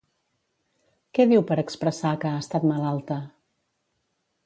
[1.17, 3.23] Què diu per expressar que ha estat malalta?